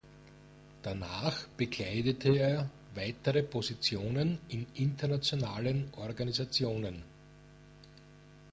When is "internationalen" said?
4.73-5.89